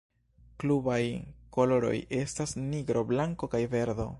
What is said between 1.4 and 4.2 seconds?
koloroj estas nigro, blanko kaj verdo.